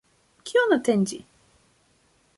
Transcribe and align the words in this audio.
Kion 0.47 0.73
atendi? 0.77 1.21